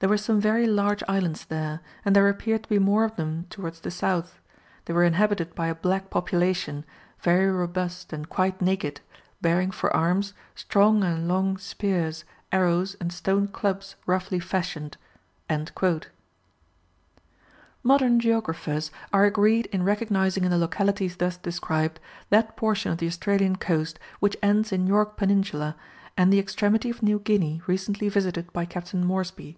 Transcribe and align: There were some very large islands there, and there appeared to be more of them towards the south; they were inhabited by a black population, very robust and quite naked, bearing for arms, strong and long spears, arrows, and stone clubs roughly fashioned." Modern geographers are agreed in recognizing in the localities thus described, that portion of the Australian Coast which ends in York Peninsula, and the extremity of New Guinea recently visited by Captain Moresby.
There 0.00 0.10
were 0.10 0.18
some 0.18 0.38
very 0.38 0.66
large 0.66 1.02
islands 1.08 1.46
there, 1.46 1.80
and 2.04 2.14
there 2.14 2.28
appeared 2.28 2.64
to 2.64 2.68
be 2.68 2.78
more 2.78 3.04
of 3.04 3.16
them 3.16 3.46
towards 3.48 3.80
the 3.80 3.90
south; 3.90 4.38
they 4.84 4.92
were 4.92 5.02
inhabited 5.02 5.54
by 5.54 5.68
a 5.68 5.74
black 5.74 6.10
population, 6.10 6.84
very 7.22 7.46
robust 7.50 8.12
and 8.12 8.28
quite 8.28 8.60
naked, 8.60 9.00
bearing 9.40 9.70
for 9.70 9.90
arms, 9.96 10.34
strong 10.54 11.02
and 11.02 11.26
long 11.26 11.56
spears, 11.56 12.26
arrows, 12.52 12.96
and 13.00 13.14
stone 13.14 13.48
clubs 13.48 13.96
roughly 14.04 14.38
fashioned." 14.38 14.98
Modern 17.82 18.20
geographers 18.20 18.90
are 19.10 19.24
agreed 19.24 19.64
in 19.72 19.84
recognizing 19.84 20.44
in 20.44 20.50
the 20.50 20.58
localities 20.58 21.16
thus 21.16 21.38
described, 21.38 21.98
that 22.28 22.58
portion 22.58 22.92
of 22.92 22.98
the 22.98 23.06
Australian 23.08 23.56
Coast 23.56 23.98
which 24.20 24.36
ends 24.42 24.70
in 24.70 24.86
York 24.86 25.16
Peninsula, 25.16 25.74
and 26.14 26.30
the 26.30 26.38
extremity 26.38 26.90
of 26.90 27.02
New 27.02 27.20
Guinea 27.20 27.62
recently 27.66 28.10
visited 28.10 28.52
by 28.52 28.66
Captain 28.66 29.02
Moresby. 29.02 29.56